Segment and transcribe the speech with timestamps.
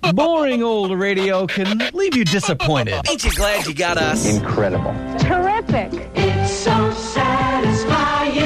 [0.00, 3.00] Boring old radio can leave you disappointed.
[3.08, 4.26] Ain't you glad you got us?
[4.26, 4.92] Incredible.
[5.18, 5.92] Terrific.
[6.14, 8.42] It's so satisfying.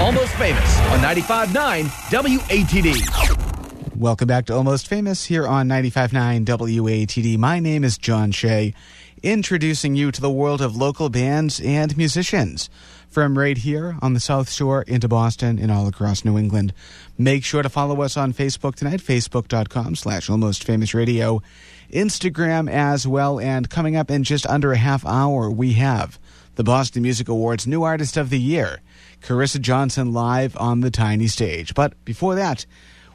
[0.00, 3.96] Almost famous on 95.9 WATD.
[3.96, 7.36] Welcome back to Almost Famous here on 95.9 WATD.
[7.36, 8.72] My name is John Shea,
[9.22, 12.70] introducing you to the world of local bands and musicians
[13.08, 16.72] from right here on the South Shore into Boston and all across New England.
[17.16, 21.42] Make sure to follow us on Facebook tonight, facebook.com slash almost famous radio,
[21.90, 23.40] Instagram as well.
[23.40, 26.18] And coming up in just under a half hour, we have
[26.56, 28.80] the Boston Music Awards New Artist of the Year,
[29.22, 31.74] Carissa Johnson live on the tiny stage.
[31.74, 32.66] But before that,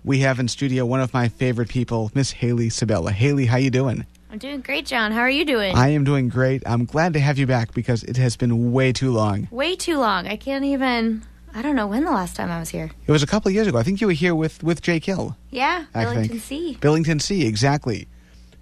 [0.04, 3.12] we have in studio one of my favorite people, Miss Hayley Sabella.
[3.12, 4.06] Hayley, how you doing?
[4.34, 5.12] I'm doing great, John.
[5.12, 5.76] How are you doing?
[5.76, 6.64] I am doing great.
[6.66, 9.48] I'm glad to have you back because it has been way too long.
[9.52, 10.26] Way too long.
[10.26, 11.22] I can't even.
[11.54, 12.90] I don't know when the last time I was here.
[13.06, 13.78] It was a couple of years ago.
[13.78, 15.38] I think you were here with with Jake Hill.
[15.52, 16.42] Yeah, I Billington think.
[16.42, 16.78] C.
[16.82, 18.08] Billington C, exactly.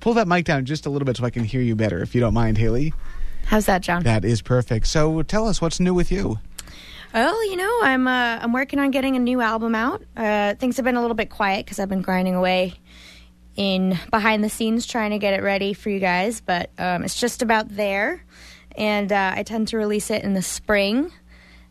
[0.02, 2.14] Pull that mic down just a little bit so I can hear you better, if
[2.14, 2.94] you don't mind, Hayley.
[3.46, 4.04] How's that, John?
[4.04, 4.88] That is perfect.
[4.88, 6.38] So tell us what's new with you.
[7.14, 10.04] Oh, you know, I'm uh, I'm working on getting a new album out.
[10.18, 12.74] Uh, things have been a little bit quiet because I've been grinding away
[13.56, 17.20] in behind the scenes trying to get it ready for you guys, but um, it's
[17.20, 18.24] just about there.
[18.78, 21.12] And uh, I tend to release it in the spring.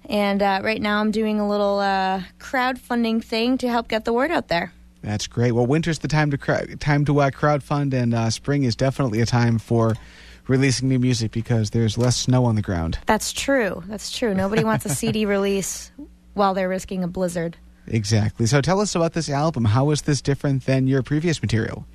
[0.08, 4.12] And uh, right now, I'm doing a little uh, crowdfunding thing to help get the
[4.12, 4.72] word out there.
[5.02, 5.52] That's great.
[5.52, 9.20] Well, winter's the time to cra- time to uh, crowdfund, and uh, spring is definitely
[9.20, 9.94] a time for
[10.46, 12.98] releasing new music because there's less snow on the ground.
[13.06, 13.82] That's true.
[13.86, 14.34] That's true.
[14.34, 15.90] Nobody wants a CD release
[16.34, 17.56] while they're risking a blizzard.
[17.86, 18.46] Exactly.
[18.46, 19.64] So tell us about this album.
[19.64, 21.86] How is this different than your previous material?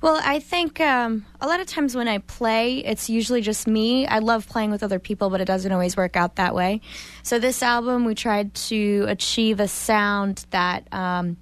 [0.00, 4.06] Well, I think um, a lot of times when I play, it's usually just me.
[4.06, 6.80] I love playing with other people, but it doesn't always work out that way.
[7.22, 11.36] So this album, we tried to achieve a sound that um,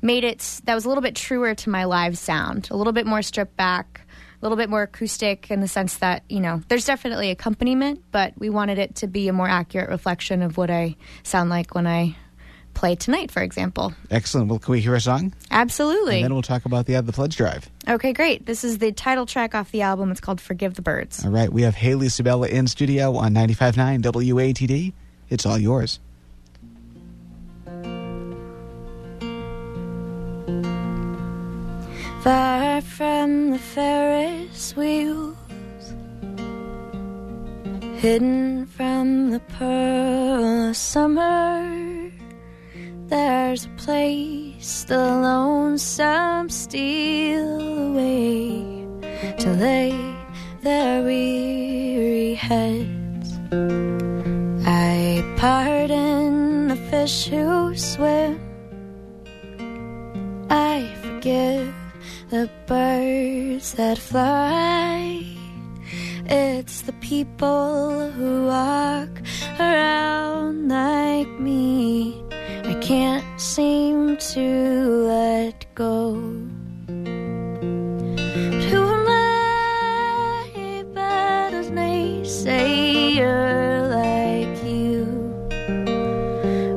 [0.00, 3.06] made it that was a little bit truer to my live sound, a little bit
[3.06, 4.02] more stripped back,
[4.40, 8.32] a little bit more acoustic in the sense that you know there's definitely accompaniment, but
[8.38, 11.86] we wanted it to be a more accurate reflection of what I sound like when
[11.86, 12.16] I
[12.78, 13.92] play tonight, for example.
[14.10, 14.48] Excellent.
[14.48, 15.34] Well, can we hear a song?
[15.50, 16.16] Absolutely.
[16.16, 17.68] And then we'll talk about the uh, the pledge drive.
[17.88, 18.46] Okay, great.
[18.46, 20.12] This is the title track off the album.
[20.12, 21.52] It's called "Forgive the Birds." All right.
[21.52, 24.92] We have Hayley Sabella in studio on 95.9 WATD.
[25.28, 25.98] It's all yours.
[32.22, 35.36] Far from the Ferris wheels,
[38.00, 41.97] hidden from the pearl of summer,
[43.08, 48.86] there's a place the lonesome steal away
[49.38, 50.16] to lay
[50.62, 53.32] their weary heads.
[54.66, 58.38] I pardon the fish who swim.
[60.50, 61.74] I forgive
[62.30, 65.24] the birds that fly.
[66.26, 69.08] It's the people who walk
[69.58, 72.17] around like me.
[73.58, 74.48] Seem to
[75.08, 76.14] let go.
[76.86, 83.34] But who am I but a naysayer
[83.98, 85.02] like you?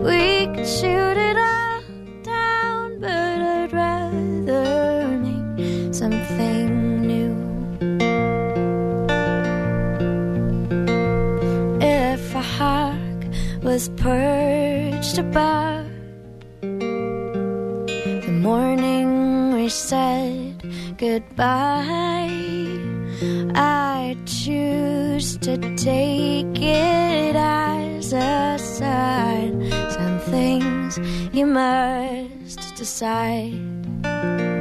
[0.07, 1.83] We could shoot it all
[2.23, 6.69] down, but I'd rather make something
[7.05, 7.35] new.
[11.79, 13.21] If a hawk
[13.61, 15.70] was perched above
[21.11, 22.29] goodbye,
[23.53, 29.69] I choose to take it as a sign.
[29.89, 30.97] Some things
[31.33, 34.60] you must decide.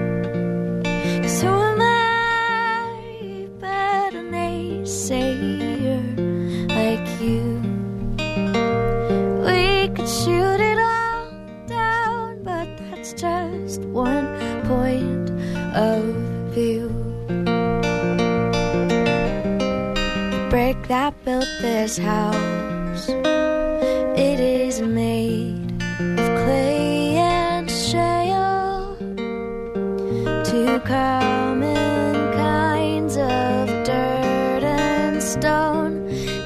[21.80, 28.96] This house, it is made of clay and shale.
[30.44, 35.94] Two common kinds of dirt and stone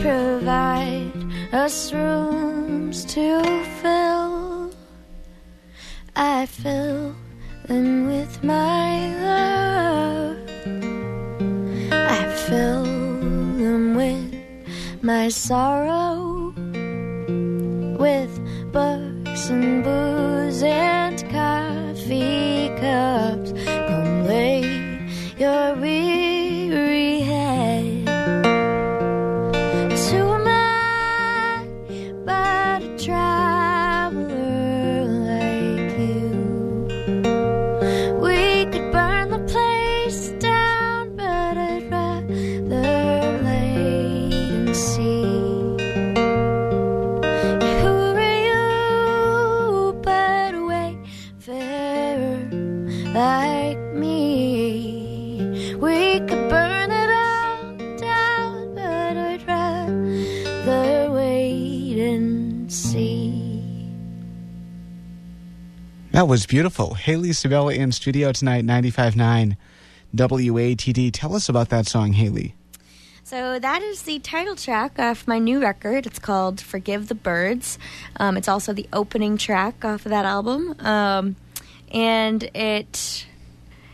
[0.00, 1.10] provide
[1.52, 3.63] us rooms to
[15.24, 16.52] my sorrow
[17.98, 18.32] with
[18.72, 23.52] books and booze and coffee cups.
[23.64, 24.60] Come lay
[25.38, 28.06] your weary head
[30.08, 30.33] to
[66.14, 66.94] That was beautiful.
[66.94, 69.56] Hayley Sabella in studio tonight, 95.9
[70.14, 71.10] WATD.
[71.12, 72.54] Tell us about that song, Hayley.
[73.24, 76.06] So that is the title track off my new record.
[76.06, 77.80] It's called "Forgive the Birds."
[78.14, 81.34] Um, it's also the opening track off of that album, um,
[81.90, 83.26] and it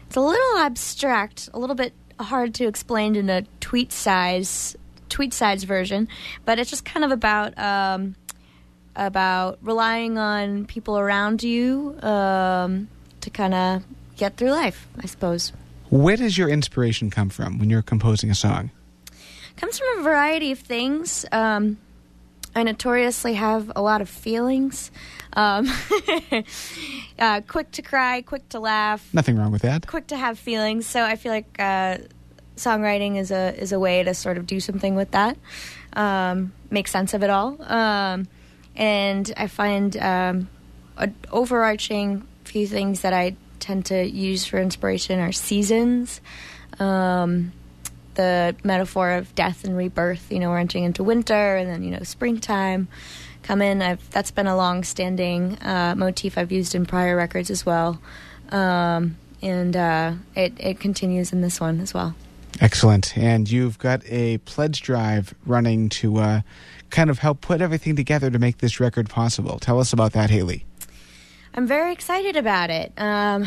[0.07, 4.77] it's a little abstract, a little bit hard to explain in a tweet size
[5.09, 6.07] tweet size version,
[6.45, 8.15] but it's just kind of about um,
[8.97, 12.89] about relying on people around you um,
[13.21, 13.83] to kind of
[14.17, 15.53] get through life, I suppose.
[15.91, 18.71] Where does your inspiration come from when you're composing a song?
[19.57, 21.27] comes from a variety of things.
[21.33, 21.77] Um,
[22.55, 24.91] I notoriously have a lot of feelings.
[25.35, 25.69] Um,
[27.19, 29.87] uh, quick to cry, quick to laugh, Nothing wrong with that.
[29.87, 30.87] quick to have feelings.
[30.87, 31.99] So I feel like uh,
[32.57, 35.37] songwriting is a is a way to sort of do something with that,
[35.93, 37.61] um, make sense of it all.
[37.63, 38.27] Um,
[38.81, 40.49] and I find um,
[40.97, 46.21] an overarching few things that I tend to use for inspiration are seasons.
[46.81, 47.53] Um,
[48.15, 50.33] the metaphor of death and rebirth.
[50.33, 52.89] You know, we're entering into winter, and then you know springtime
[53.43, 53.83] come in.
[53.83, 58.01] I've that's been a long-standing uh, motif I've used in prior records as well,
[58.51, 62.15] um, and uh, it it continues in this one as well.
[62.61, 63.17] Excellent.
[63.17, 66.41] And you've got a pledge drive running to uh,
[66.91, 69.59] kind of help put everything together to make this record possible.
[69.59, 70.67] Tell us about that, Hayley.
[71.55, 72.93] I'm very excited about it.
[72.97, 73.47] Um,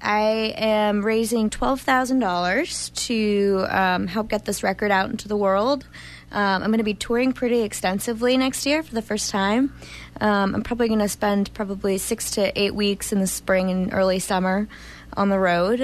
[0.00, 5.36] I am raising twelve thousand dollars to um, help get this record out into the
[5.36, 5.86] world.
[6.32, 9.72] Um, I'm going to be touring pretty extensively next year for the first time.
[10.20, 13.92] Um, I'm probably going to spend probably six to eight weeks in the spring and
[13.92, 14.68] early summer
[15.16, 15.80] on the road.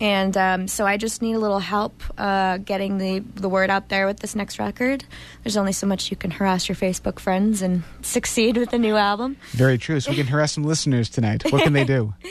[0.00, 3.88] And um, so I just need a little help uh, getting the the word out
[3.88, 5.04] there with this next record.
[5.42, 8.96] There's only so much you can harass your Facebook friends and succeed with a new
[8.96, 9.36] album.
[9.52, 10.00] Very true.
[10.00, 11.50] So we can harass some listeners tonight.
[11.52, 12.14] What can they do?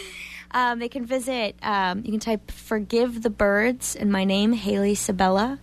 [0.56, 1.56] Um, they can visit.
[1.64, 5.58] Um, you can type "Forgive the Birds" and my name, Hayley Sabella,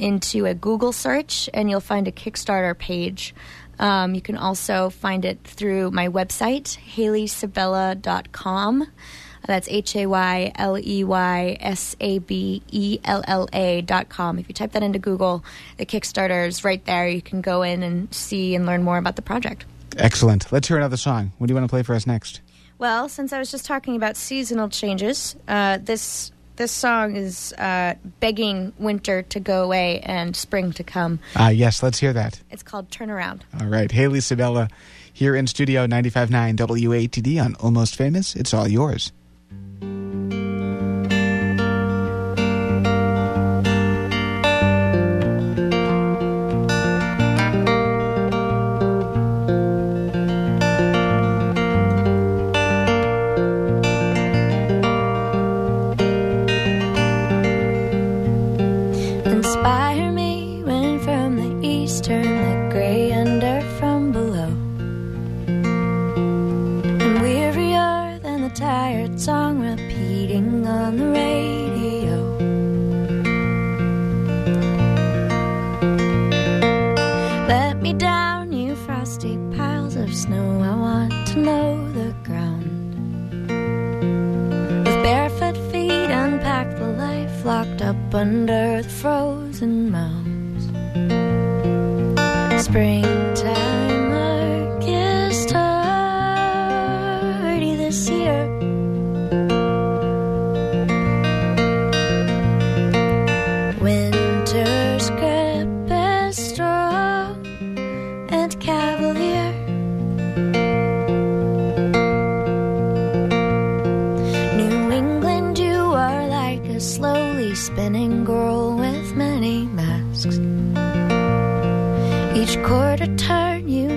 [0.00, 3.36] into a Google search, and you'll find a Kickstarter page.
[3.78, 8.88] Um, you can also find it through my website, HayleySabella.com.
[9.46, 14.08] That's H A Y L E Y S A B E L L A dot
[14.08, 14.38] com.
[14.38, 15.44] If you type that into Google,
[15.76, 17.08] the Kickstarter is right there.
[17.08, 19.64] You can go in and see and learn more about the project.
[19.96, 20.50] Excellent.
[20.52, 21.32] Let's hear another song.
[21.38, 22.40] What do you want to play for us next?
[22.78, 27.94] Well, since I was just talking about seasonal changes, uh, this this song is uh,
[28.20, 31.18] begging winter to go away and spring to come.
[31.34, 32.40] Ah, yes, let's hear that.
[32.50, 33.40] It's called Turnaround.
[33.60, 33.90] All right.
[33.90, 34.68] Hayley Sabella
[35.12, 38.36] here in studio 95.9 WATD on Almost Famous.
[38.36, 39.12] It's all yours.
[88.22, 90.66] Under the frozen mounds.
[92.64, 93.11] Springtime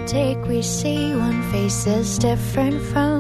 [0.05, 3.14] take, we see one face is different from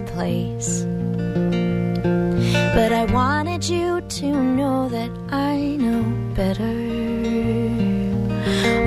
[0.00, 0.84] place.
[2.74, 6.02] But I wanted you to know that I know
[6.34, 6.74] better.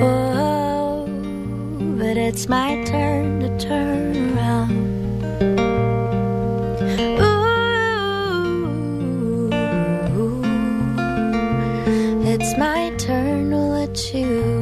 [0.02, 1.06] Oh,
[1.98, 4.88] but it's my turn to turn around.
[7.20, 9.50] Ooh,
[12.24, 14.57] it's my turn to let you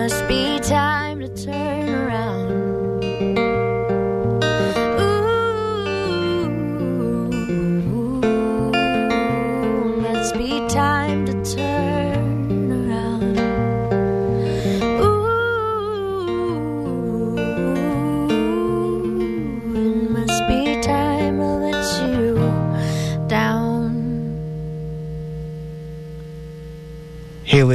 [0.00, 1.69] must be time to turn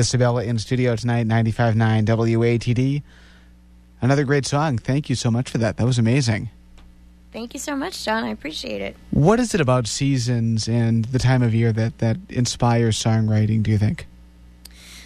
[0.06, 3.02] Hayley Sabella in studio tonight, 95.9 WATD.
[4.02, 4.78] Another great song.
[4.78, 5.78] Thank you so much for that.
[5.78, 6.52] That was amazing.
[7.34, 8.24] Thank you so much, John.
[8.24, 8.96] I appreciate it.
[9.10, 13.72] What is it about seasons and the time of year that, that inspires songwriting, do
[13.72, 14.06] you think?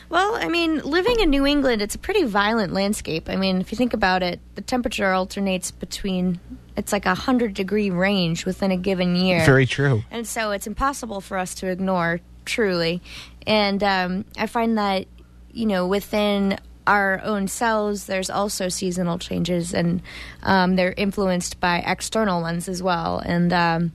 [0.09, 3.29] Well, I mean, living in New England, it's a pretty violent landscape.
[3.29, 6.41] I mean, if you think about it, the temperature alternates between
[6.75, 9.45] it's like a hundred degree range within a given year.
[9.45, 10.03] Very true.
[10.11, 13.01] and so it's impossible for us to ignore truly.
[13.47, 15.05] And um, i find that
[15.51, 20.01] you know within our own selves there's also seasonal changes and
[20.43, 23.19] um, they're influenced by external ones as well.
[23.19, 23.93] And um,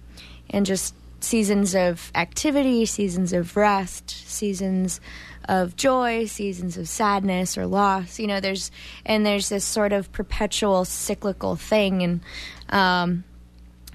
[0.49, 5.01] and just seasons of activity seasons of rest seasons
[5.49, 8.19] of joy seasons of sadness or loss.
[8.19, 8.71] You know there's
[9.05, 12.03] and there's this sort of perpetual cyclical thing.
[12.03, 12.21] And
[12.69, 13.25] um,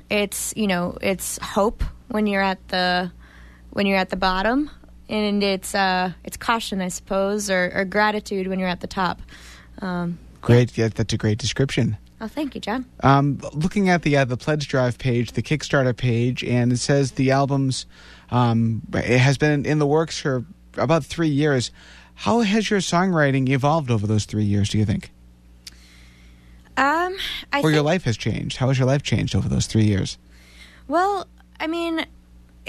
[0.10, 3.12] it's you know it's hope when you're at the
[3.72, 4.70] when you're at the bottom
[5.10, 9.22] and it's uh it's caution i suppose or, or gratitude when you're at the top
[9.82, 10.78] um Great.
[10.78, 11.98] Yeah, that's a great description.
[12.22, 15.96] oh thank you john Um, looking at the uh, the pledge drive page, the Kickstarter
[15.96, 17.86] page, and it says the album's
[18.32, 20.46] um, it has been in the works for
[20.78, 21.72] about three years.
[22.14, 24.70] How has your songwriting evolved over those three years?
[24.70, 25.12] Do you think,
[26.78, 27.16] um
[27.52, 28.58] i or think, your life has changed?
[28.58, 30.18] How has your life changed over those three years?
[30.88, 31.28] well
[31.60, 32.06] i mean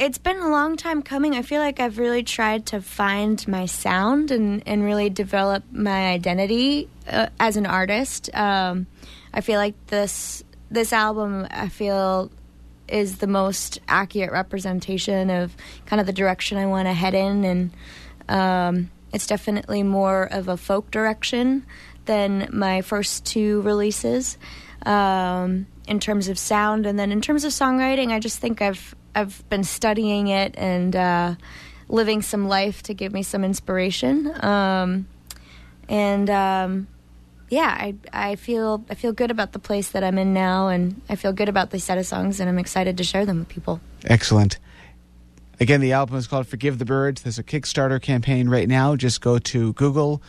[0.00, 1.34] it's been a long time coming.
[1.34, 6.10] I feel like i've really tried to find my sound and and really develop my
[6.10, 8.34] identity uh, as an artist.
[8.34, 8.86] Um
[9.32, 12.30] i feel like this this album i feel
[12.88, 17.44] is the most accurate representation of kind of the direction I want to head in,
[17.44, 17.70] and
[18.28, 21.64] um, it's definitely more of a folk direction
[22.06, 24.38] than my first two releases.
[24.84, 28.94] Um, in terms of sound, and then in terms of songwriting, I just think I've
[29.14, 31.34] I've been studying it and uh,
[31.88, 35.06] living some life to give me some inspiration, um,
[35.88, 36.86] and um,
[37.48, 41.00] yeah, I I feel I feel good about the place that I'm in now, and
[41.08, 43.48] I feel good about the set of songs, and I'm excited to share them with
[43.48, 43.80] people.
[44.04, 44.58] Excellent.
[45.58, 47.20] Again, the album is called Forgive the Birds.
[47.20, 48.96] There's a Kickstarter campaign right now.
[48.96, 50.22] Just go to Google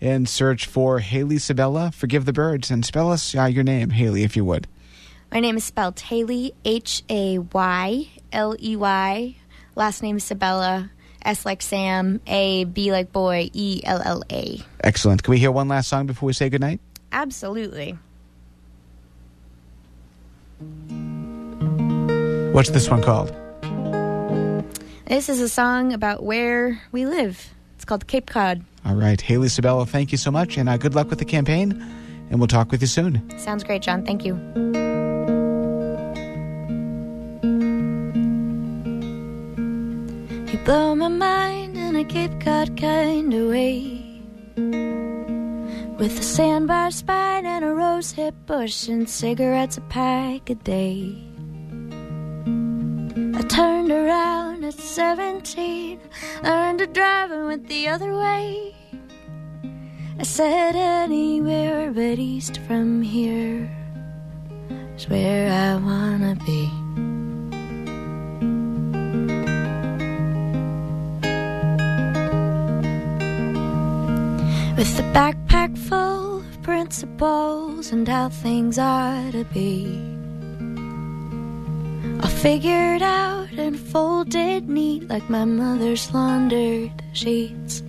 [0.00, 4.22] and search for Hayley Sabella, Forgive the Birds, and spell us uh, your name, Hayley,
[4.22, 4.68] if you would.
[5.36, 9.36] My name is spelled Hayley H A Y L E Y.
[9.74, 10.90] Last name is Sabella.
[11.20, 12.22] S like Sam.
[12.26, 13.50] A B like boy.
[13.52, 14.62] E L L A.
[14.82, 15.22] Excellent.
[15.22, 16.80] Can we hear one last song before we say goodnight?
[17.12, 17.98] Absolutely.
[22.54, 23.28] What's this one called?
[25.04, 27.50] This is a song about where we live.
[27.74, 28.64] It's called Cape Cod.
[28.86, 29.20] All right.
[29.20, 31.72] Hayley Sabella, thank you so much, and uh, good luck with the campaign,
[32.30, 33.38] and we'll talk with you soon.
[33.38, 34.02] Sounds great, John.
[34.02, 34.85] Thank you.
[40.56, 44.00] You blow my mind in a Cape Cod kind of way.
[45.98, 51.14] With a sandbar spine and a rose hip bush and cigarettes a pack a day.
[53.34, 56.00] I turned around at 17,
[56.42, 58.74] learned to drive and went the other way.
[60.18, 63.68] I said anywhere but east from here
[64.96, 66.85] is where I wanna be.
[74.76, 79.86] With a backpack full of principles and how things ought to be.
[82.20, 87.82] All figured out and folded neat like my mother's laundered sheets.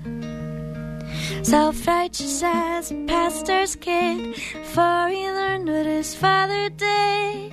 [1.44, 7.52] Self righteous as a pastor's kid before he learned what his father did.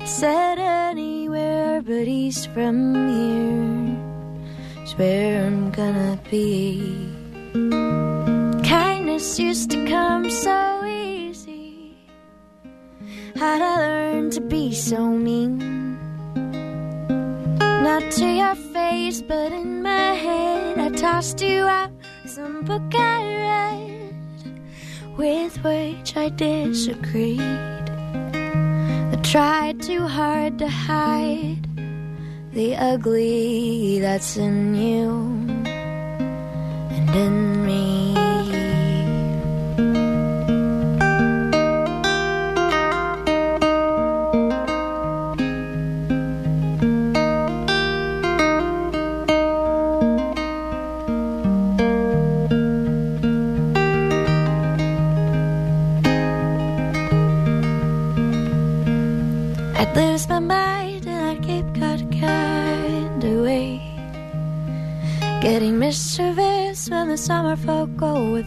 [0.00, 7.16] I said anywhere but east from here is where I'm gonna be.
[9.16, 11.96] Used to come so easy.
[13.34, 15.56] How'd I learn to be so mean?
[17.58, 21.90] Not to your face, but in my head, I tossed you out
[22.26, 24.14] some book I read
[25.16, 27.40] with which I disagreed.
[27.40, 31.66] I tried too hard to hide
[32.52, 35.08] the ugly that's in you
[36.90, 38.05] and in me.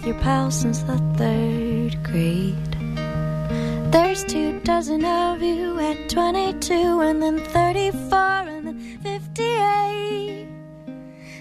[0.10, 2.72] Your pals since the third grade.
[3.92, 10.48] There's two dozen of you at 22 and then 34 and then 58.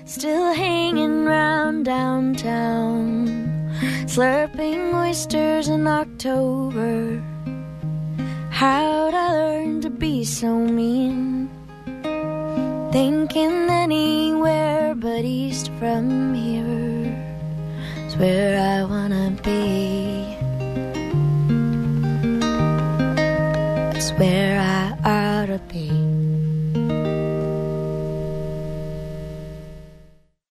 [0.05, 3.29] Still hanging round downtown,
[4.05, 7.23] slurping oysters in October.
[8.51, 11.49] How'd I learn to be so mean?
[12.93, 16.88] Thinking anywhere but east from here
[18.19, 20.37] where I wanna be.
[23.97, 25.98] It's where I ought to be.